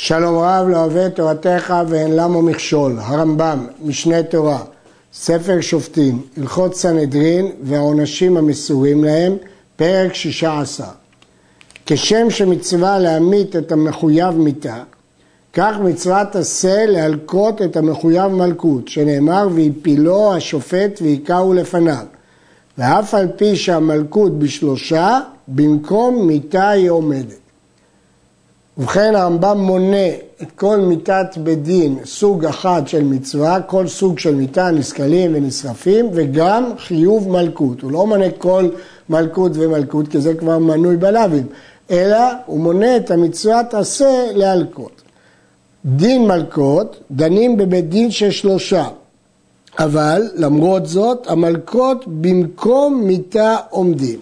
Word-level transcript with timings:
שלום 0.00 0.38
רב 0.38 0.68
לא 0.68 0.76
אוהב 0.76 1.08
תורתך 1.08 1.74
ואין 1.88 2.16
למה 2.16 2.42
מכשול, 2.42 2.98
הרמב"ם, 2.98 3.66
משנה 3.84 4.22
תורה, 4.22 4.62
ספר 5.12 5.60
שופטים, 5.60 6.22
הלכות 6.36 6.74
סנהדרין 6.74 7.52
והעונשים 7.62 8.36
המסורים 8.36 9.04
להם, 9.04 9.36
פרק 9.76 10.14
שישה 10.14 10.60
עשר. 10.60 10.84
כשם 11.86 12.30
שמצווה 12.30 12.98
להמית 12.98 13.56
את 13.56 13.72
המחויב 13.72 14.34
מיתה, 14.34 14.82
כך 15.52 15.76
מצוות 15.84 16.36
עשה 16.36 16.86
להלקות 16.86 17.62
את 17.62 17.76
המחויב 17.76 18.26
מלכות, 18.26 18.88
שנאמר 18.88 19.48
והפילו 19.54 20.34
השופט 20.34 20.98
והיכהו 21.02 21.54
לפניו. 21.54 22.04
ואף 22.78 23.14
על 23.14 23.28
פי 23.36 23.56
שהמלכות 23.56 24.38
בשלושה, 24.38 25.20
במקום 25.48 26.26
מיתה 26.26 26.68
היא 26.68 26.90
עומדת. 26.90 27.47
ובכן 28.78 29.14
הרמב"ם 29.14 29.58
מונה 29.58 30.08
את 30.42 30.50
כל 30.54 30.76
מיתת 30.76 31.26
בית 31.36 31.62
דין, 31.62 31.98
סוג 32.04 32.44
אחד 32.44 32.82
של 32.86 33.04
מצווה, 33.04 33.60
כל 33.60 33.88
סוג 33.88 34.18
של 34.18 34.34
מיתה 34.34 34.70
נסכלים 34.70 35.30
ונשרפים, 35.34 36.08
וגם 36.12 36.72
חיוב 36.78 37.28
מלכות. 37.28 37.80
הוא 37.80 37.92
לא 37.92 38.06
מונה 38.06 38.30
כל 38.38 38.68
מלכות 39.08 39.52
ומלכות, 39.54 40.08
כי 40.08 40.20
זה 40.20 40.34
כבר 40.34 40.58
מנוי 40.58 40.96
בלאווים, 40.96 41.46
אלא 41.90 42.18
הוא 42.46 42.60
מונה 42.60 42.96
את 42.96 43.10
המצוות 43.10 43.74
עשה 43.74 44.26
להלקות. 44.34 45.02
דין 45.84 46.26
מלכות, 46.26 47.00
דנים 47.10 47.56
בבית 47.56 47.88
דין 47.88 48.10
של 48.10 48.30
שלושה, 48.30 48.84
אבל 49.78 50.22
למרות 50.34 50.86
זאת 50.86 51.26
המלכות 51.30 52.04
במקום 52.06 53.02
מיתה 53.04 53.56
עומדים. 53.70 54.20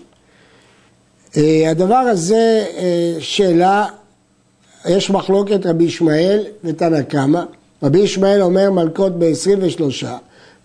אה, 1.36 1.70
הדבר 1.70 1.94
הזה 1.94 2.64
אה, 2.76 3.16
שאלה 3.18 3.86
יש 4.88 5.10
מחלוקת 5.10 5.66
רבי 5.66 5.84
ישמעאל 5.84 6.44
ותנא 6.64 7.02
קמא. 7.02 7.42
רבי 7.82 7.98
ישמעאל 7.98 8.42
אומר 8.42 8.70
מלכות 8.70 9.18
ב-23 9.18 10.04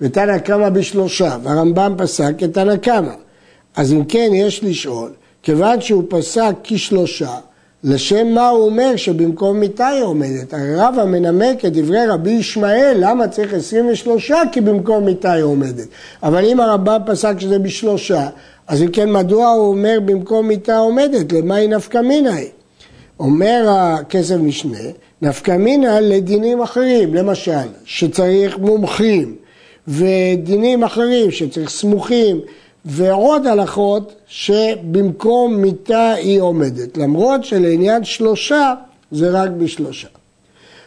ותנא 0.01 0.37
קמא 0.37 0.69
בשלושה, 0.69 1.37
והרמב"ם 1.43 1.95
פסק 1.97 2.31
כתנא 2.37 2.77
קמא. 2.77 3.13
אז 3.75 3.93
אם 3.93 4.05
כן 4.05 4.29
יש 4.33 4.63
לשאול, 4.63 5.11
כיוון 5.43 5.81
שהוא 5.81 6.03
פסק 6.09 6.53
כשלושה, 6.63 7.35
לשם 7.83 8.27
מה 8.27 8.49
הוא 8.49 8.65
אומר 8.65 8.95
שבמקום 8.95 9.59
מיתה 9.59 9.87
היא 9.87 10.03
עומדת? 10.03 10.53
הרי 10.53 10.75
רבא 10.75 11.05
מנמק 11.05 11.65
את 11.65 11.73
דברי 11.73 12.05
רבי 12.07 12.31
ישמעאל, 12.31 12.97
למה 12.99 13.27
צריך 13.27 13.53
23? 13.53 14.31
כי 14.51 14.61
במקום 14.61 15.05
מיתה 15.05 15.31
היא 15.31 15.43
עומדת. 15.43 15.87
אבל 16.23 16.45
אם 16.45 16.59
הרמב"ם 16.59 16.97
פסק 17.05 17.39
שזה 17.39 17.59
בשלושה, 17.59 18.29
אז 18.67 18.81
אם 18.81 18.87
כן 18.87 19.11
מדוע 19.11 19.49
הוא 19.49 19.67
אומר 19.67 19.99
במקום 20.05 20.47
מיתה 20.47 20.77
עומדת? 20.77 21.31
למה 21.31 21.55
היא 21.55 21.69
נפקא 21.69 21.97
מינה 21.97 22.35
היא? 22.35 22.49
אומר 23.21 23.65
הכסף 23.69 24.35
משנה, 24.35 24.77
נפקא 25.21 25.57
מינה 25.57 25.99
לדינים 25.99 26.61
אחרים, 26.61 27.13
למשל, 27.13 27.67
שצריך 27.85 28.57
מומחים, 28.57 29.35
ודינים 29.87 30.83
אחרים 30.83 31.31
שצריך 31.31 31.69
סמוכים, 31.69 32.39
ועוד 32.85 33.47
הלכות 33.47 34.15
שבמקום 34.27 35.55
מיתה 35.55 36.11
היא 36.11 36.41
עומדת, 36.41 36.97
למרות 36.97 37.43
שלעניין 37.43 38.03
שלושה 38.03 38.73
זה 39.11 39.29
רק 39.29 39.49
בשלושה. 39.49 40.07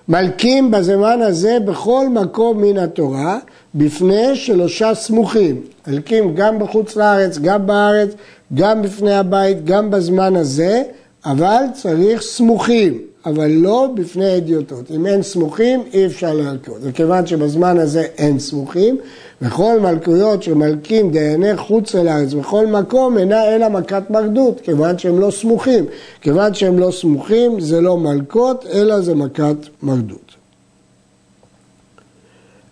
מלקים 0.08 0.70
בזמן 0.70 1.22
הזה 1.22 1.58
בכל 1.64 2.08
מקום 2.08 2.62
מן 2.62 2.78
התורה, 2.78 3.38
בפני 3.74 4.36
שלושה 4.36 4.94
סמוכים. 4.94 5.62
מלקים 5.86 6.34
גם 6.34 6.58
בחוץ 6.58 6.96
לארץ, 6.96 7.38
גם 7.38 7.66
בארץ, 7.66 8.10
גם 8.54 8.82
בפני 8.82 9.14
הבית, 9.14 9.64
גם 9.64 9.90
בזמן 9.90 10.36
הזה, 10.36 10.82
אבל 11.24 11.62
צריך 11.72 12.22
סמוכים, 12.22 12.98
אבל 13.26 13.50
לא 13.50 13.88
בפני 13.94 14.36
אדיוטות. 14.36 14.90
אם 14.90 15.06
אין 15.06 15.22
סמוכים, 15.22 15.82
אי 15.92 16.06
אפשר 16.06 16.34
להלקות. 16.34 16.76
וכיוון 16.80 17.26
שבזמן 17.26 17.78
הזה 17.78 18.02
אין 18.02 18.38
סמוכים, 18.38 18.98
וכל 19.42 19.80
מלכויות 19.80 20.42
שמלקים 20.42 21.10
דייני 21.10 21.56
חוץ 21.56 21.94
אל 21.94 22.08
הארץ 22.08 22.32
בכל 22.32 22.66
מקום 22.66 23.18
אינה 23.18 23.44
אלא 23.44 23.68
מכת 23.68 24.10
מרדות, 24.10 24.60
כיוון 24.60 24.98
שהם 24.98 25.20
לא 25.20 25.30
סמוכים. 25.30 25.86
כיוון 26.20 26.54
שהם 26.54 26.78
לא 26.78 26.90
סמוכים 26.90 27.60
זה 27.60 27.80
לא 27.80 27.96
מלקות, 27.96 28.66
אלא 28.72 29.00
זה 29.00 29.14
מכת 29.14 29.56
מרדות. 29.82 30.34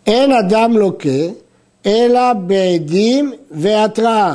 אין 0.07 0.33
אדם 0.33 0.77
לוקה, 0.77 1.29
אלא 1.87 2.33
בעדים 2.33 3.33
והתראה. 3.51 4.35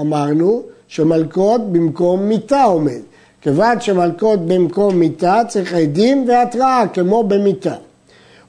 אמרנו 0.00 0.62
שמלקות 0.88 1.72
במקום 1.72 2.22
מיתה 2.22 2.62
עומד. 2.62 3.00
כיוון 3.42 3.80
שמלכות 3.80 4.46
במקום 4.46 4.96
מיתה 4.96 5.40
צריך 5.48 5.74
עדים 5.74 6.28
והתראה 6.28 6.84
כמו 6.92 7.24
במיתה. 7.24 7.74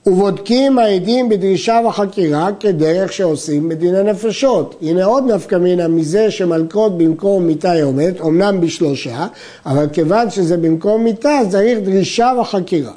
ובודקים 0.06 0.79
העדים 0.79 1.29
בדרישה 1.29 1.81
וחקירה 1.88 2.50
כדרך 2.59 3.13
שעושים 3.13 3.69
בדיני 3.69 4.03
נפשות. 4.03 4.75
הנה 4.81 5.06
עוד 5.06 5.31
נפקא 5.31 5.56
מינה 5.56 5.88
מזה 5.88 6.31
שמלכות 6.31 6.97
במקום 6.97 7.47
מיתה 7.47 7.72
היא 7.72 7.84
עומדת, 7.84 8.22
אמנם 8.22 8.62
בשלושה, 8.62 9.28
אבל 9.66 9.88
כיוון 9.94 10.30
שזה 10.30 10.57
במקום 10.57 11.03
מיתה 11.03 11.40
צריך 11.50 11.80
דרישה 11.84 12.31
וחקירה. 12.41 12.94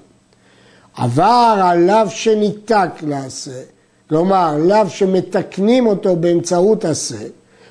עבר 0.96 1.60
על 1.64 1.78
לאו 1.78 2.10
שניתק 2.10 2.90
לעשה, 3.02 3.60
כלומר 4.08 4.56
לאו 4.58 4.88
שמתקנים 4.88 5.86
אותו 5.86 6.16
באמצעות 6.16 6.84
עשה, 6.84 7.24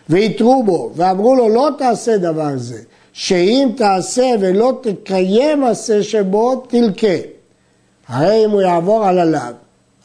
והתרו 0.09 0.63
בו 0.63 0.91
ואמרו 0.95 1.35
לו 1.35 1.49
לא 1.49 1.69
תעשה 1.77 2.17
דבר 2.17 2.51
זה, 2.55 2.79
שאם 3.13 3.69
תעשה 3.75 4.31
ולא 4.39 4.79
תקיים 4.81 5.63
עשה 5.63 6.03
שבו, 6.03 6.55
תלקה. 6.55 7.07
הרי 8.07 8.45
אם 8.45 8.49
הוא 8.49 8.61
יעבור 8.61 9.05
על 9.05 9.19
הלאו, 9.19 9.39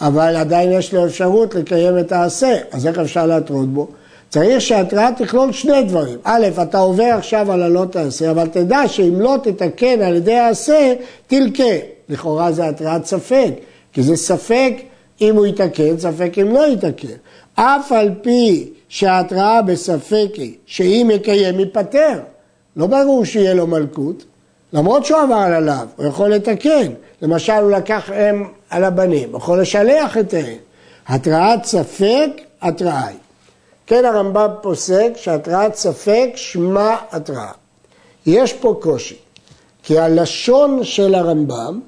אבל 0.00 0.36
עדיין 0.36 0.72
יש 0.72 0.94
לו 0.94 1.06
אפשרות 1.06 1.54
לקיים 1.54 1.98
את 1.98 2.12
העשה, 2.12 2.56
אז 2.72 2.86
איך 2.86 2.98
אפשר 2.98 3.26
להטרות 3.26 3.68
בו? 3.68 3.88
צריך 4.28 4.60
שההתראה 4.60 5.08
תכלול 5.16 5.52
שני 5.52 5.82
דברים. 5.82 6.18
א', 6.24 6.46
אתה 6.62 6.78
עובר 6.78 7.04
עכשיו 7.04 7.52
על 7.52 7.62
הלא 7.62 7.84
תעשה, 7.90 8.30
אבל 8.30 8.46
תדע 8.46 8.88
שאם 8.88 9.20
לא 9.20 9.36
תתקן 9.42 10.02
על 10.02 10.16
ידי 10.16 10.34
העשה, 10.34 10.94
תלקה. 11.26 11.64
לכאורה 12.08 12.52
זה 12.52 12.68
התראת 12.68 13.06
ספק, 13.06 13.50
כי 13.92 14.02
זה 14.02 14.16
ספק 14.16 14.72
אם 15.20 15.36
הוא 15.36 15.46
יתקן, 15.46 15.98
ספק 15.98 16.32
אם 16.40 16.48
לא 16.48 16.66
יתקן. 16.66 17.08
אף 17.54 17.92
על 17.92 18.10
פי 18.22 18.70
שההתראה 18.88 19.62
בספק 19.62 20.28
היא 20.34 20.54
שאם 20.66 21.10
יקיים 21.14 21.60
ייפטר. 21.60 22.18
לא 22.78 22.86
ברור 22.86 23.24
שיהיה 23.24 23.54
לו 23.54 23.66
מלכות, 23.66 24.24
למרות 24.72 25.04
שהוא 25.04 25.20
עבר 25.20 25.34
על 25.34 25.52
הלאו, 25.52 25.74
הוא 25.96 26.06
יכול 26.06 26.30
לתקן. 26.30 26.92
למשל, 27.22 27.52
הוא 27.52 27.70
לקח 27.70 28.10
אם 28.10 28.44
על 28.70 28.84
הבנים, 28.84 29.28
הוא 29.30 29.38
יכול 29.38 29.60
לשלח 29.60 30.18
את 30.18 30.34
האם. 30.34 30.56
התראת 31.06 31.64
ספק, 31.64 32.30
התראה 32.62 33.06
היא. 33.06 33.16
כן 33.86 34.04
הרמב"ם 34.04 34.48
פוסק 34.62 35.10
שהתראת 35.16 35.74
ספק 35.74 36.28
שמה 36.34 36.96
התראה. 37.10 37.50
יש 38.26 38.52
פה 38.52 38.78
קושי, 38.82 39.16
כי 39.82 39.98
הלשון 39.98 40.84
של 40.84 41.14
הרמב"ם, 41.14 41.80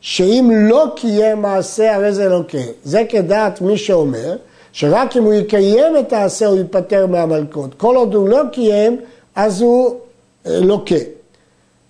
שאם 0.00 0.50
לא 0.52 0.86
קיים 0.96 1.42
מעשה 1.42 1.94
הרי 1.94 2.12
זה 2.12 2.28
לא 2.28 2.40
כן. 2.48 2.66
זה 2.84 3.02
כדעת 3.08 3.60
מי 3.60 3.78
שאומר, 3.78 4.36
שרק 4.72 5.16
אם 5.16 5.24
הוא 5.24 5.34
יקיים 5.34 5.96
את 6.00 6.12
העשה 6.12 6.46
הוא 6.46 6.58
ייפטר 6.58 7.06
מהמלכות. 7.06 7.74
כל 7.74 7.96
עוד 7.96 8.14
הוא 8.14 8.28
לא 8.28 8.42
קיים, 8.52 9.00
אז 9.36 9.60
הוא 9.60 9.96
לוקה. 10.48 10.94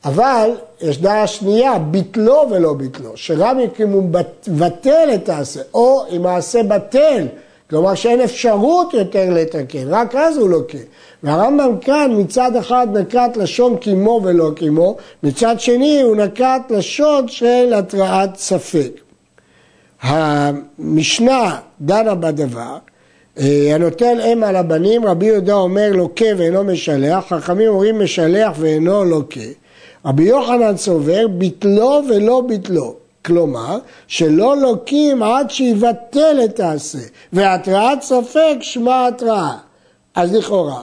אבל 0.04 0.50
יש 0.80 0.98
דעה 0.98 1.26
שנייה, 1.26 1.78
ביטלו 1.78 2.42
ולא 2.50 2.72
ביטלו, 2.72 3.10
שרב 3.14 3.56
אם 3.80 3.88
הוא 3.88 4.02
מבטל 4.48 5.08
את 5.14 5.28
העשה, 5.28 5.60
או 5.74 6.04
אם 6.10 6.26
העשה 6.26 6.62
בטל, 6.62 7.26
כלומר 7.70 7.94
שאין 7.94 8.20
אפשרות 8.20 8.94
יותר 8.94 9.30
לתקן, 9.30 9.88
רק 9.88 10.14
אז 10.14 10.36
הוא 10.36 10.50
לוקה. 10.50 10.78
והרמב"ם 11.22 11.78
כאן 11.80 12.10
מצד 12.18 12.56
אחד 12.56 12.86
נקט 12.92 13.36
לשון 13.36 13.76
קימו 13.76 14.20
ולא 14.24 14.50
קימו, 14.56 14.96
מצד 15.22 15.60
שני 15.60 16.02
הוא 16.02 16.16
נקט 16.16 16.70
לשון 16.70 17.28
של 17.28 17.72
התראת 17.74 18.36
ספק. 18.36 18.90
המשנה 20.02 21.58
דנה 21.80 22.14
בדבר, 22.14 22.60
אה, 22.60 22.78
הנוטל 23.38 24.20
אם 24.20 24.44
על 24.44 24.56
הבנים, 24.56 25.06
רבי 25.06 25.26
יהודה 25.26 25.54
אומר 25.54 25.90
לוקה 25.92 26.24
ואינו 26.36 26.64
משלח, 26.64 27.24
חכמים 27.28 27.68
אומרים 27.68 28.00
משלח 28.02 28.52
ואינו 28.58 29.04
לוקה. 29.04 29.40
רבי 30.04 30.22
יוחנן 30.22 30.76
סובר 30.76 31.28
ביטלו 31.28 32.00
ולא 32.08 32.42
ביטלו. 32.46 32.94
כלומר, 33.24 33.78
שלא 34.06 34.56
לוקים 34.56 35.22
עד 35.22 35.50
שיבטל 35.50 36.40
את 36.44 36.60
העשה, 36.60 36.98
והתראת 37.32 38.02
ספק 38.02 38.56
שמה 38.60 39.06
התראה. 39.06 39.52
אז 40.14 40.34
לכאורה, 40.34 40.82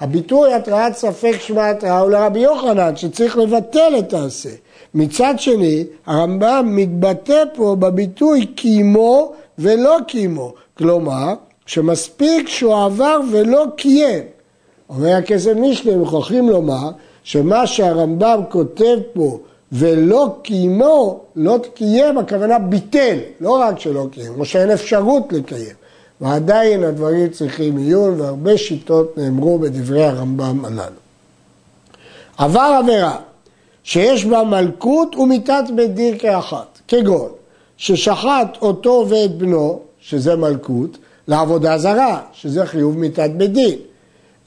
הביטוי 0.00 0.54
התראת 0.54 0.96
ספק 0.96 1.36
שמה 1.40 1.70
התראה 1.70 1.98
הוא 1.98 2.10
לרבי 2.10 2.40
יוחנן, 2.40 2.96
שצריך 2.96 3.38
לבטל 3.38 3.92
את 3.98 4.12
העשה. 4.12 4.50
מצד 4.94 5.34
שני, 5.38 5.84
הרמב"ם 6.06 6.72
מתבטא 6.76 7.42
פה 7.54 7.76
בביטוי 7.78 8.46
קיימו 8.46 9.32
ולא 9.58 9.96
קיימו. 10.06 10.52
כלומר, 10.78 11.34
שמספיק 11.70 12.48
שהוא 12.48 12.84
עבר 12.84 13.20
ולא 13.32 13.64
קיים. 13.76 14.24
אומר 14.88 15.14
הכסף 15.16 15.52
משנה, 15.56 15.96
מוכרחים 15.96 16.48
לומר 16.48 16.90
שמה 17.24 17.66
שהרמב"ם 17.66 18.40
כותב 18.48 18.98
פה 19.12 19.38
ולא 19.72 20.36
קיימו, 20.42 21.20
לא 21.36 21.58
קיים, 21.74 22.18
הכוונה 22.18 22.58
ביטל, 22.58 23.18
לא 23.40 23.50
רק 23.50 23.78
שלא 23.78 24.06
קיים, 24.12 24.34
כמו 24.34 24.44
שאין 24.44 24.70
אפשרות 24.70 25.32
לקיים. 25.32 25.74
ועדיין 26.20 26.84
הדברים 26.84 27.28
צריכים 27.28 27.76
עיון, 27.76 28.20
והרבה 28.20 28.58
שיטות 28.58 29.18
נאמרו 29.18 29.58
בדברי 29.58 30.04
הרמב"ם 30.04 30.64
הללו. 30.64 31.00
עבר 32.38 32.78
עבירה 32.82 33.16
שיש 33.84 34.24
בה 34.24 34.44
מלכות 34.44 35.16
ומיתת 35.16 35.64
בית 35.74 35.94
דין 35.94 36.18
כאחת, 36.18 36.78
כגון 36.88 37.28
ששחט 37.76 38.56
אותו 38.62 39.06
ואת 39.08 39.38
בנו, 39.38 39.80
שזה 40.00 40.36
מלכות, 40.36 40.98
לעבודה 41.30 41.78
זרה, 41.78 42.20
שזה 42.32 42.66
חיוב 42.66 42.98
מיתת 42.98 43.30
בית 43.36 43.52
דין. 43.52 43.78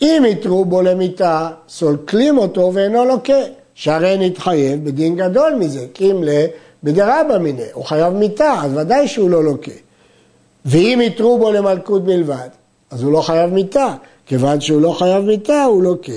אם 0.02 0.24
יתרו 0.28 0.66
בו 0.66 0.82
למיתה, 0.82 1.50
סולקלים 1.70 2.38
אותו 2.38 2.72
ואינו 2.74 3.06
לוקה, 3.06 3.42
שהרי 3.76 4.18
נתחייב 4.20 4.86
בדין 4.86 5.16
גדול 5.16 5.56
מזה, 5.60 5.86
כי 5.94 6.12
אם 6.12 6.24
בדרבא 6.84 7.38
מיניה, 7.38 7.66
הוא 7.74 7.86
חייב 7.86 8.14
מיתה, 8.14 8.54
אז 8.64 8.78
ודאי 8.78 9.08
שהוא 9.08 9.30
לא 9.30 9.44
לוקה. 9.44 9.72
ואם 10.66 11.00
יתרו 11.04 11.38
בו 11.38 11.52
למלכות 11.52 12.04
בלבד, 12.04 12.50
אז 12.92 13.04
הוא 13.04 13.12
לא 13.12 13.22
חייב 13.22 13.54
מיתה, 13.54 13.96
כיוון 14.26 14.62
שהוא 14.62 14.82
לא 14.82 14.92
חייב 14.92 15.26
מיתה, 15.26 15.64
הוא 15.64 15.84
לוקה. 15.84 16.12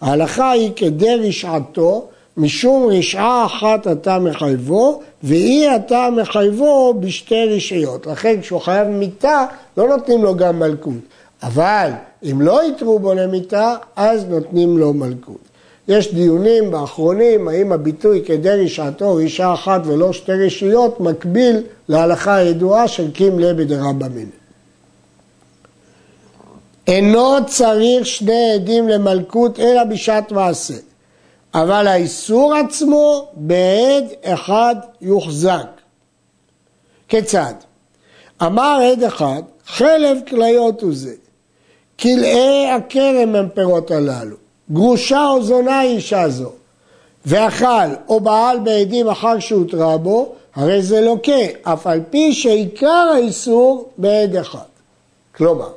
ההלכה 0.00 0.50
היא 0.50 0.70
כדי 0.76 1.14
רשעתו, 1.14 2.08
משום 2.38 2.86
רשעה 2.90 3.46
אחת 3.46 3.86
אתה 3.86 4.18
מחייבו, 4.18 5.00
ואי 5.22 5.76
אתה 5.76 6.08
מחייבו 6.16 6.94
בשתי 7.00 7.44
רשעיות. 7.44 8.06
לכן 8.06 8.40
כשהוא 8.40 8.60
חייב 8.60 8.88
מיתה, 8.88 9.46
לא 9.76 9.88
נותנים 9.88 10.24
לו 10.24 10.36
גם 10.36 10.58
מלכות. 10.58 10.94
אבל 11.42 11.90
אם 12.22 12.40
לא 12.40 12.68
יתרו 12.68 12.98
בו 12.98 13.14
למיתה, 13.14 13.74
אז 13.96 14.24
נותנים 14.24 14.78
לו 14.78 14.92
מלכות. 14.92 15.48
יש 15.88 16.14
דיונים 16.14 16.70
באחרונים, 16.70 17.48
האם 17.48 17.72
הביטוי 17.72 18.22
כדי 18.26 18.50
רשעתו, 18.50 19.14
רשעה 19.14 19.54
אחת 19.54 19.80
ולא 19.84 20.12
שתי 20.12 20.32
רשעיות, 20.32 21.00
מקביל 21.00 21.62
להלכה 21.88 22.34
הידועה 22.34 22.88
של 22.88 23.10
קים 23.10 23.38
ליה 23.38 23.54
בדרבא 23.54 24.08
מיניה. 24.08 24.38
אינו 26.86 27.36
צריך 27.46 28.06
שני 28.06 28.52
עדים 28.54 28.88
למלכות 28.88 29.60
אלא 29.60 29.84
בשעת 29.84 30.32
מעשה. 30.32 30.87
אבל 31.54 31.86
האיסור 31.86 32.54
עצמו 32.54 33.28
בעד 33.34 34.04
אחד 34.24 34.76
יוחזק. 35.00 35.66
כיצד? 37.08 37.54
אמר 38.42 38.80
עד 38.92 39.02
אחד, 39.02 39.42
חלב 39.66 40.18
כליות 40.28 40.82
הוא 40.82 40.92
זה. 40.94 41.14
כלאי 42.00 42.70
הכרם 42.70 43.34
הם 43.34 43.48
פירות 43.54 43.90
הללו. 43.90 44.36
גרושה 44.72 45.26
או 45.26 45.42
זונה 45.42 45.78
היא 45.78 45.96
אישה 45.96 46.28
זו. 46.28 46.50
ואכל 47.26 47.94
או 48.08 48.20
בעל 48.20 48.58
בעדים 48.58 49.08
אחר 49.08 49.38
שהותרה 49.38 49.96
בו, 49.96 50.32
הרי 50.54 50.82
זה 50.82 51.00
לוקה, 51.00 51.32
אף 51.62 51.86
על 51.86 52.00
פי 52.10 52.32
שעיקר 52.32 53.10
האיסור 53.14 53.88
בעד 53.98 54.36
אחד. 54.36 54.58
כלומר, 55.36 55.70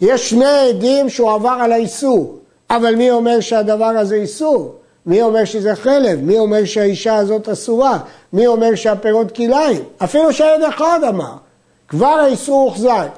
יש 0.00 0.30
שני 0.30 0.68
עדים 0.68 1.08
שהוא 1.08 1.32
עבר 1.32 1.56
על 1.60 1.72
האיסור, 1.72 2.38
אבל 2.70 2.94
מי 2.94 3.10
אומר 3.10 3.40
שהדבר 3.40 3.84
הזה 3.84 4.14
איסור? 4.14 4.74
מי 5.08 5.22
אומר 5.22 5.44
שזה 5.44 5.74
חלב? 5.74 6.20
מי 6.22 6.38
אומר 6.38 6.64
שהאישה 6.64 7.16
הזאת 7.16 7.48
אסורה? 7.48 7.98
מי 8.32 8.46
אומר 8.46 8.74
שהפירות 8.74 9.36
כלאיים? 9.36 9.82
אפילו 10.04 10.32
שעד 10.32 10.62
אחד 10.68 11.00
אמר. 11.08 11.32
כבר 11.88 12.06
האיסור 12.06 12.62
הוחזק. 12.62 13.08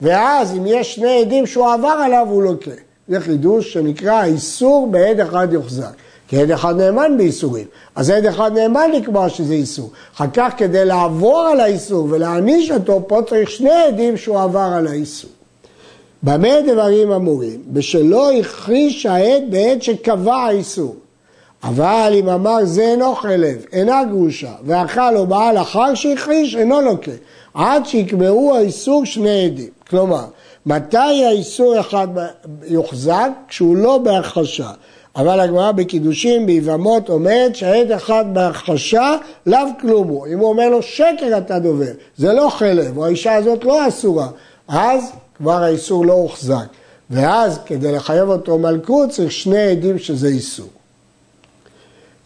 ואז 0.00 0.52
אם 0.52 0.66
יש 0.66 0.94
שני 0.94 1.20
עדים 1.20 1.46
שהוא 1.46 1.72
עבר 1.72 1.88
עליו, 1.88 2.26
הוא 2.30 2.42
לוקה. 2.42 2.70
זה 3.08 3.20
חידוש 3.20 3.72
שנקרא 3.72 4.12
האיסור 4.12 4.88
בעד 4.90 5.20
אחד 5.20 5.48
יוחזק. 5.50 5.92
כי 6.28 6.40
עד 6.40 6.50
אחד 6.50 6.76
נאמן 6.76 7.16
באיסורים. 7.18 7.66
אז 7.94 8.10
עד 8.10 8.26
אחד 8.26 8.52
נאמן 8.52 8.90
לקבוע 8.90 9.28
שזה 9.28 9.54
איסור. 9.54 9.90
אחר 10.16 10.26
כך 10.34 10.52
כדי 10.56 10.84
לעבור 10.84 11.40
על 11.40 11.60
האיסור 11.60 12.06
ולהעניש 12.10 12.70
אותו, 12.70 13.04
פה 13.08 13.20
צריך 13.28 13.50
שני 13.50 13.82
עדים 13.88 14.16
שהוא 14.16 14.40
עבר 14.40 14.70
על 14.76 14.86
האיסור. 14.86 15.30
במה 16.22 16.60
דברים 16.66 17.12
אמורים? 17.12 17.62
בשלא 17.66 18.32
הכחיש 18.32 19.06
העד 19.06 19.42
בעת 19.50 19.82
שקבע 19.82 20.36
האיסור. 20.36 20.96
אבל 21.62 22.12
אם 22.14 22.28
אמר 22.28 22.64
זה 22.64 22.82
אינו 22.82 23.14
חלב, 23.14 23.64
אינה 23.72 24.04
גרושה, 24.04 24.52
ואכל 24.64 25.16
או 25.16 25.26
בעל 25.26 25.58
אחר 25.58 25.94
שהכחיש, 25.94 26.56
אינו 26.56 26.80
לוקה, 26.80 27.10
עד 27.54 27.86
שיקבעו 27.86 28.56
האיסור 28.56 29.04
שני 29.04 29.44
עדים. 29.44 29.70
כלומר, 29.90 30.24
מתי 30.66 31.24
האיסור 31.24 31.80
אחד 31.80 32.08
יוחזק? 32.66 33.28
כשהוא 33.48 33.76
לא 33.76 33.98
בהכחשה. 33.98 34.70
אבל 35.16 35.40
הגמרא 35.40 35.72
בקידושין, 35.72 36.46
ביבמות, 36.46 37.08
אומרת 37.08 37.56
שהעד 37.56 37.92
אחד 37.92 38.24
בהכחשה, 38.32 39.16
לאו 39.46 39.58
כלום 39.80 40.08
הוא. 40.08 40.26
אם 40.26 40.38
הוא 40.38 40.48
אומר 40.48 40.68
לו 40.68 40.82
שקר 40.82 41.38
אתה 41.38 41.58
דובר, 41.58 41.92
זה 42.16 42.32
לא 42.32 42.48
חלב, 42.50 42.98
או 42.98 43.06
האישה 43.06 43.34
הזאת 43.34 43.64
לא 43.64 43.88
אסורה, 43.88 44.28
אז 44.68 45.12
כבר 45.36 45.62
האיסור 45.62 46.06
לא 46.06 46.12
הוחזק. 46.12 46.66
ואז 47.10 47.58
כדי 47.66 47.92
לחייב 47.92 48.28
אותו 48.28 48.58
מלכות 48.58 49.10
צריך 49.10 49.32
שני 49.32 49.62
עדים 49.62 49.98
שזה 49.98 50.28
איסור. 50.28 50.75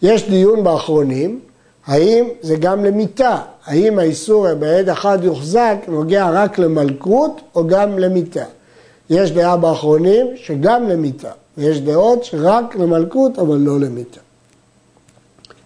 יש 0.02 0.28
דיון 0.28 0.64
באחרונים, 0.64 1.40
האם 1.86 2.24
זה 2.40 2.56
גם 2.56 2.84
למיתה, 2.84 3.38
האם 3.66 3.98
האיסור 3.98 4.54
בעד 4.54 4.88
אחד 4.88 5.18
יוחזק 5.22 5.76
נוגע 5.88 6.30
רק 6.32 6.58
למלכות 6.58 7.40
או 7.54 7.66
גם 7.66 7.98
למיתה. 7.98 8.44
יש 9.10 9.30
דעה 9.30 9.56
באחרונים 9.56 10.26
שגם 10.36 10.88
למיתה, 10.88 11.30
ויש 11.58 11.80
דעות 11.80 12.24
שרק 12.24 12.76
למלכות 12.76 13.38
אבל 13.38 13.56
לא 13.56 13.80
למיתה. 13.80 14.20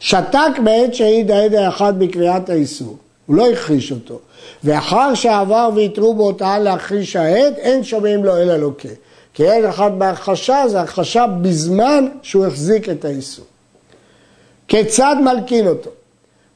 שתק 0.00 0.58
בעת 0.64 0.94
שהעיד 0.94 1.30
העד 1.30 1.54
האחד 1.54 1.98
בקריאת 1.98 2.50
האיסור, 2.50 2.96
הוא 3.26 3.36
לא 3.36 3.50
הכחיש 3.50 3.92
אותו, 3.92 4.18
ואחר 4.64 5.14
שעבר 5.14 5.70
ויתרו 5.74 6.14
בו 6.14 6.22
הודעה 6.22 6.58
להכחיש 6.58 7.16
העד, 7.16 7.54
אין 7.56 7.84
שומעים 7.84 8.24
לו 8.24 8.36
אלא 8.36 8.56
לוקה. 8.56 8.88
כי 9.34 9.48
עד 9.48 9.64
אחד 9.64 9.98
בהכחשה 9.98 10.64
זה 10.68 10.80
הכחשה 10.80 11.26
בזמן 11.42 12.06
שהוא 12.22 12.46
החזיק 12.46 12.88
את 12.88 13.04
האיסור. 13.04 13.44
כיצד 14.68 15.16
מלקין 15.24 15.66
אותו? 15.66 15.90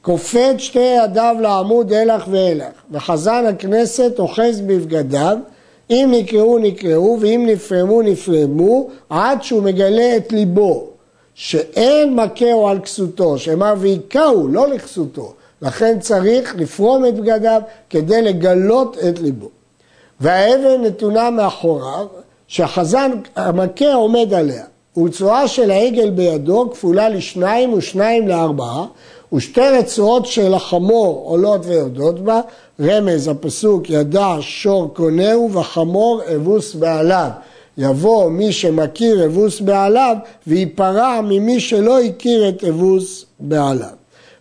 כופת 0.01 0.55
שתי 0.57 0.79
ידיו 1.03 1.35
לעמוד 1.41 1.93
הלך 1.93 2.25
ואלך, 2.31 2.73
וחזן 2.91 3.45
הכנסת 3.45 4.19
אוחז 4.19 4.61
בבגדיו, 4.61 5.37
אם 5.89 6.13
נקראו 6.13 6.57
נקראו 6.57 7.17
ואם 7.21 7.43
נפרמו 7.47 8.01
נפרמו, 8.01 8.89
עד 9.09 9.43
שהוא 9.43 9.63
מגלה 9.63 10.17
את 10.17 10.31
ליבו, 10.31 10.87
שאין 11.33 12.15
מכהו 12.15 12.67
על 12.67 12.79
כסותו, 12.79 13.37
שאמר 13.37 13.73
והיכהו, 13.77 14.47
לא 14.47 14.67
לכסותו, 14.67 15.33
לכן 15.61 15.99
צריך 15.99 16.55
לפרום 16.55 17.05
את 17.05 17.15
בגדיו 17.15 17.61
כדי 17.89 18.21
לגלות 18.21 18.97
את 18.97 19.19
ליבו. 19.19 19.49
והאבן 20.19 20.81
נתונה 20.81 21.29
מאחוריו, 21.29 22.07
שהחזן 22.47 23.11
המכה 23.35 23.93
עומד 23.93 24.33
עליה. 24.33 24.65
ורצועה 24.97 25.47
של 25.47 25.71
העגל 25.71 26.09
בידו 26.09 26.69
כפולה 26.71 27.09
לשניים 27.09 27.73
ושניים 27.73 28.27
לארבעה, 28.27 28.85
ושתי 29.33 29.61
רצועות 29.61 30.25
של 30.25 30.53
החמור 30.53 31.23
עולות 31.25 31.65
ויורדות 31.65 32.19
בה, 32.19 32.41
רמז 32.81 33.27
הפסוק 33.27 33.89
ידע 33.89 34.35
שור 34.39 34.93
קונהו 34.93 35.49
וחמור 35.53 36.21
אבוס 36.35 36.75
בעליו. 36.75 37.29
יבוא 37.77 38.29
מי 38.29 38.51
שמכיר 38.51 39.25
אבוס 39.25 39.59
בעליו 39.59 40.15
וייפרע 40.47 41.21
ממי 41.21 41.59
שלא 41.59 42.01
הכיר 42.01 42.49
את 42.49 42.63
אבוס 42.63 43.25
בעליו. 43.39 43.89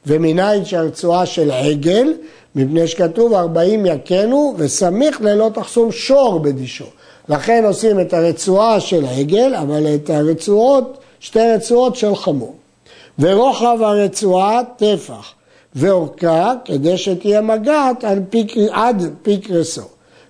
ומניין 0.07 0.65
שהרצועה 0.65 1.27
של 1.27 1.51
עגל, 1.51 2.13
מפני 2.55 2.87
שכתוב 2.87 3.35
ארבעים 3.35 3.87
יכנו 3.87 4.55
וסמיך 4.57 5.21
ללא 5.21 5.51
תחסום 5.55 5.93
שור 5.93 6.39
בדישו. 6.39 6.85
לכן 7.29 7.65
עושים 7.67 8.01
את 8.01 8.15
הרצועה 8.15 8.81
של 8.81 9.05
עגל, 9.05 9.55
אבל 9.55 9.95
את 9.95 10.11
הרצועות, 10.11 10.99
שתי 11.21 11.53
רצועות 11.55 11.97
של 11.97 12.17
חמור. 12.17 12.55
ורוחב 13.19 13.79
הרצועה 13.83 14.61
טפח, 14.77 15.33
ואורכה 15.75 16.53
כדי 16.65 16.99
שתהיה 16.99 17.41
מגעת 17.41 18.05
פיק, 18.31 18.55
עד 18.71 19.13
פיק 19.23 19.51
רסו. 19.51 19.83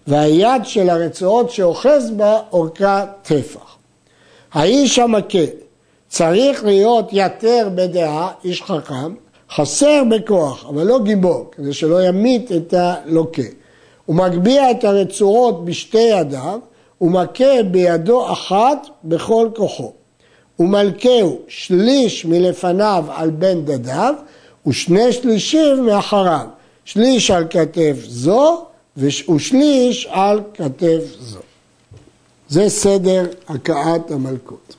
והיד 0.07 0.65
של 0.65 0.91
הרצועות 0.91 1.51
שאוחז 1.51 2.11
בה 2.17 2.41
אורכה 2.53 3.05
טפח. 3.23 3.77
האיש 4.53 4.99
המכה 4.99 5.45
צריך 6.09 6.65
להיות 6.65 7.09
יתר 7.13 7.69
בדעה, 7.75 8.31
איש 8.45 8.63
חכם, 8.63 9.15
חסר 9.51 10.03
בכוח, 10.11 10.67
אבל 10.69 10.83
לא 10.83 10.99
גיבור, 11.03 11.51
כדי 11.53 11.73
שלא 11.73 12.03
ימית 12.03 12.53
את 12.53 12.75
הלוקה. 12.77 13.43
הוא 14.07 14.17
מגביה 14.17 14.71
את 14.71 14.85
הרצועות 14.85 15.65
בשתי 15.65 15.99
ידיו, 15.99 16.59
ומכה 17.01 17.63
בידו 17.71 18.33
אחת 18.33 18.87
בכל 19.05 19.49
כוחו. 19.57 19.93
ומלכהו 20.59 21.39
שליש 21.49 22.25
מלפניו 22.25 23.05
על 23.09 23.31
בן 23.31 23.65
דדיו, 23.65 24.15
ושני 24.67 25.13
שלישים 25.13 25.87
מאחריו. 25.87 26.47
שליש 26.85 27.31
על 27.31 27.47
כתף 27.51 27.97
זו, 28.07 28.65
ושליש 28.97 30.07
על 30.11 30.41
כתף 30.55 31.01
זו. 31.21 31.41
זה 32.49 32.69
סדר 32.69 33.27
הכאת 33.49 34.11
המלכות. 34.11 34.77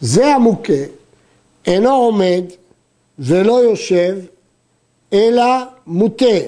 זה 0.00 0.26
המוכה 0.26 0.82
אינו 1.66 1.90
עומד 1.94 2.44
ולא 3.18 3.62
יושב, 3.62 4.16
אלא 5.12 5.44
מוטה, 5.86 6.38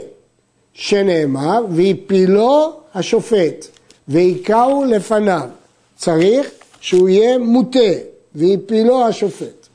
שנאמר, 0.72 1.64
והפילו 1.70 2.72
השופט, 2.94 3.68
והיכהו 4.08 4.84
לפניו. 4.84 5.48
צריך 5.96 6.50
שהוא 6.80 7.08
יהיה 7.08 7.38
מוטה, 7.38 7.78
והפילו 8.34 9.06
השופט. 9.06 9.66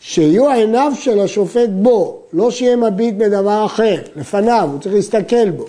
שיהיו 0.00 0.48
עיניו 0.50 0.92
של 1.00 1.20
השופט 1.20 1.68
בו, 1.68 2.22
לא 2.32 2.50
שיהיה 2.50 2.76
מביט 2.76 3.14
בדבר 3.14 3.66
אחר, 3.66 4.02
לפניו, 4.16 4.68
הוא 4.72 4.80
צריך 4.80 4.94
להסתכל 4.94 5.50
בו. 5.50 5.66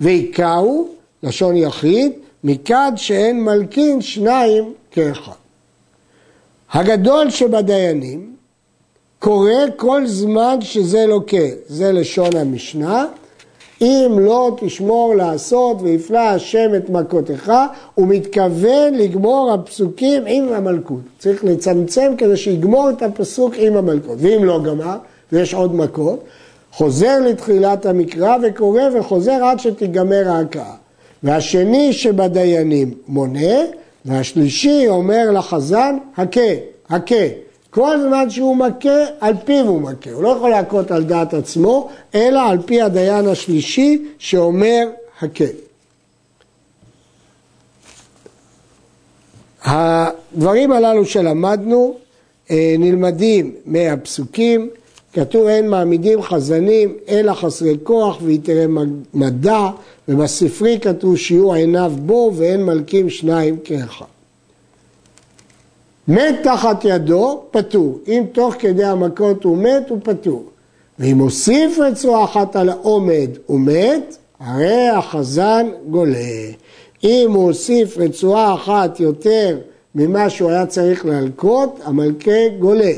והיכהו, 0.00 0.88
לשון 1.22 1.56
יחיד, 1.56 2.12
מכד 2.44 2.92
שאין 2.96 3.44
מלכין 3.44 4.00
שניים 4.02 4.72
כאחד. 4.90 5.32
הגדול 6.72 7.30
שבדיינים 7.30 8.34
קורא 9.18 9.52
כל 9.76 10.06
זמן 10.06 10.56
שזה 10.60 11.06
לוקה, 11.06 11.36
זה 11.66 11.92
לשון 11.92 12.36
המשנה, 12.36 13.06
אם 13.80 14.18
לא 14.20 14.56
תשמור 14.60 15.14
לעשות 15.14 15.76
ויפלא 15.82 16.18
השם 16.18 16.70
את 16.76 16.90
מכותיך, 16.90 17.52
הוא 17.94 18.06
מתכוון 18.06 18.94
לגמור 18.94 19.52
הפסוקים 19.52 20.22
עם 20.26 20.52
המלכות. 20.52 21.00
צריך 21.18 21.44
לצמצם 21.44 22.12
כדי 22.18 22.36
שיגמור 22.36 22.90
את 22.90 23.02
הפסוק 23.02 23.54
עם 23.58 23.76
המלכות. 23.76 24.16
ואם 24.18 24.44
לא 24.44 24.62
גמר, 24.62 24.96
ויש 25.32 25.54
עוד 25.54 25.74
מכות, 25.74 26.24
חוזר 26.72 27.20
לתחילת 27.20 27.86
המקרא 27.86 28.36
וקורא 28.42 28.82
וחוזר 28.98 29.44
עד 29.44 29.60
שתיגמר 29.60 30.28
ההקאה. 30.28 30.74
והשני 31.22 31.92
שבדיינים 31.92 32.94
מונה, 33.08 33.54
והשלישי 34.04 34.84
אומר 34.88 35.30
לחזן, 35.30 35.96
הכה, 36.16 36.40
הכה. 36.90 37.24
כל 37.74 38.00
זמן 38.00 38.30
שהוא 38.30 38.56
מכה, 38.56 39.04
על 39.20 39.34
פיו 39.44 39.66
הוא 39.66 39.80
מכה. 39.80 40.10
הוא 40.10 40.22
לא 40.22 40.28
יכול 40.28 40.50
להכות 40.50 40.90
על 40.90 41.04
דעת 41.04 41.34
עצמו, 41.34 41.88
אלא 42.14 42.40
על 42.40 42.58
פי 42.66 42.82
הדיין 42.82 43.28
השלישי 43.28 44.02
שאומר 44.18 44.88
הכה. 45.20 45.44
הדברים 49.64 50.72
הללו 50.72 51.04
שלמדנו 51.04 51.94
אה, 52.50 52.74
נלמדים 52.78 53.54
מהפסוקים, 53.66 54.70
כתוב 55.12 55.46
אין 55.46 55.68
מעמידים 55.68 56.22
חזנים 56.22 56.96
אלא 57.08 57.32
חסרי 57.32 57.76
כוח 57.82 58.18
ויתרי 58.22 58.66
מדע, 59.14 59.68
ובספרי 60.08 60.78
כתוב 60.80 61.16
שיהיו 61.16 61.52
עיניו 61.52 61.92
בו 61.96 62.32
ואין 62.34 62.64
מלכים 62.64 63.10
שניים 63.10 63.56
כאחד. 63.64 64.13
מת 66.08 66.34
תחת 66.42 66.84
ידו, 66.84 67.42
פטור. 67.50 67.98
אם 68.08 68.24
תוך 68.32 68.54
כדי 68.58 68.84
המכות 68.84 69.44
הוא 69.44 69.56
מת, 69.56 69.90
הוא 69.90 69.98
פטור. 70.02 70.44
ואם 70.98 71.18
הוסיף 71.18 71.78
רצועה 71.78 72.24
אחת 72.24 72.56
על 72.56 72.68
העומד 72.68 73.30
ומת, 73.48 74.16
הרי 74.40 74.88
החזן 74.88 75.66
גולה. 75.90 76.50
אם 77.04 77.30
הוא 77.34 77.44
הוסיף 77.44 77.98
רצועה 77.98 78.54
אחת 78.54 79.00
יותר 79.00 79.58
ממה 79.94 80.30
שהוא 80.30 80.50
היה 80.50 80.66
צריך 80.66 81.06
להלקות, 81.06 81.80
המלכה 81.84 82.48
גולה. 82.58 82.92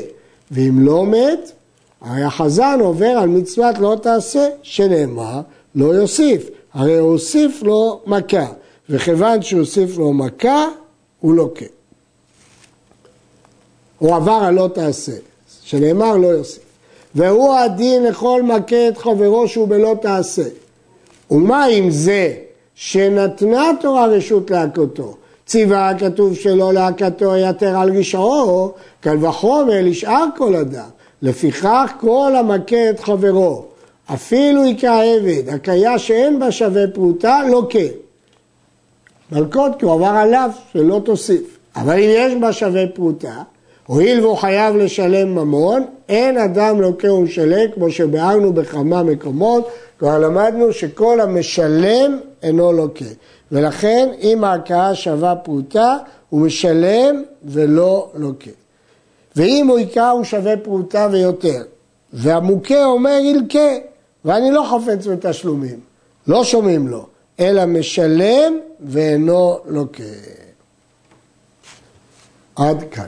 ואם 0.51 0.79
לא 0.79 1.05
מת, 1.05 1.51
הרי 2.01 2.23
החזן 2.23 2.77
עובר 2.81 3.05
על 3.07 3.29
מצוות 3.29 3.77
לא 3.79 3.97
תעשה, 4.01 4.47
שנאמר, 4.61 5.41
לא 5.75 5.85
יוסיף. 5.85 6.49
הרי 6.73 6.97
הוא 6.97 7.11
הוסיף 7.11 7.63
לו 7.63 7.99
מכה, 8.05 8.45
וכיוון 8.89 9.41
שהוסיף 9.41 9.97
לו 9.97 10.13
מכה, 10.13 10.65
הוא 11.19 11.35
לוקה. 11.35 11.76
הוא 13.99 14.15
עבר 14.15 14.31
על 14.31 14.53
לא 14.53 14.69
תעשה, 14.73 15.11
שנאמר 15.63 16.17
לא 16.17 16.27
יוסיף. 16.27 16.63
והוא 17.15 17.55
הדין 17.55 18.03
לכל 18.03 18.43
מכה 18.43 18.87
את 18.87 18.97
חברו 18.97 19.47
שהוא 19.47 19.67
בלא 19.67 19.95
תעשה. 20.01 20.43
ומה 21.31 21.65
עם 21.65 21.89
זה 21.89 22.33
שנתנה 22.75 23.71
תורה 23.81 24.05
רשות 24.05 24.51
להכותו? 24.51 25.15
ציווה 25.45 25.91
כתוב 25.99 26.35
שלא 26.35 26.73
להכתו 26.73 27.35
יתר 27.35 27.77
על 27.77 27.97
רשעו, 27.97 28.71
קל 28.99 29.25
וחומר 29.25 29.81
לשאר 29.81 30.25
כל 30.37 30.55
אדם. 30.55 30.89
לפיכך 31.21 31.93
כל 31.99 32.33
המכה 32.35 32.89
את 32.89 32.99
חברו, 32.99 33.65
אפילו 34.13 34.63
היכה 34.63 35.03
עבד, 35.03 35.49
הכיה 35.49 35.99
שאין 35.99 36.39
בה 36.39 36.51
שווה 36.51 36.87
פרוטה, 36.93 37.39
לא 37.51 37.67
כן. 37.69 37.87
מלכות 39.31 39.71
כי 39.79 39.85
הוא 39.85 39.93
עבר 39.93 40.05
עליו, 40.05 40.51
שלא 40.73 41.01
תוסיף. 41.05 41.57
אבל 41.75 41.93
אם 41.93 42.09
יש 42.09 42.33
בה 42.41 42.53
שווה 42.53 42.87
פרוטה, 42.87 43.41
הואיל 43.87 44.19
והוא 44.19 44.37
חייב 44.37 44.75
לשלם 44.75 45.35
ממון, 45.35 45.85
אין 46.09 46.37
אדם 46.37 46.81
לוקה 46.81 47.13
ומשלם, 47.13 47.71
כמו 47.73 47.91
שביארנו 47.91 48.53
בכמה 48.53 49.03
מקומות, 49.03 49.67
כבר 49.99 50.19
למדנו 50.19 50.73
שכל 50.73 51.21
המשלם 51.21 52.19
אינו 52.43 52.71
לוקה. 52.71 53.05
ולכן 53.51 54.09
אם 54.21 54.43
ההכאה 54.43 54.95
שווה 54.95 55.35
פרוטה, 55.35 55.97
הוא 56.29 56.41
משלם 56.41 57.23
ולא 57.43 58.09
לוקה. 58.15 58.51
ואם 59.35 59.67
הוא 59.69 59.77
היכה 59.77 60.09
הוא 60.09 60.23
שווה 60.23 60.57
פרוטה 60.57 61.07
ויותר. 61.11 61.63
והמוכה 62.13 62.85
אומר 62.85 63.19
ילקה, 63.23 63.69
ואני 64.25 64.51
לא 64.51 64.65
חופץ 64.69 65.07
בתשלומים, 65.07 65.79
לא 66.27 66.43
שומעים 66.43 66.87
לו, 66.87 67.05
אלא 67.39 67.65
משלם 67.65 68.59
ואינו 68.79 69.59
לוקה. 69.65 70.03
עד 72.55 72.83
כאן. 72.91 73.07